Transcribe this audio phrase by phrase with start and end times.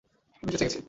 [0.43, 0.79] আমি বেঁচে গেছি!